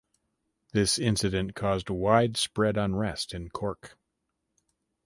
[0.73, 3.99] This incident caused widespread unrest in Cork.